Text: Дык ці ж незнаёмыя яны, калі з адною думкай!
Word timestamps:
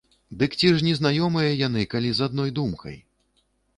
Дык 0.43 0.55
ці 0.61 0.69
ж 0.77 0.87
незнаёмыя 0.87 1.51
яны, 1.67 1.81
калі 1.93 2.09
з 2.21 2.25
адною 2.29 2.51
думкай! 2.61 2.97